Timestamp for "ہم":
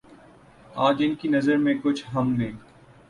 2.15-2.33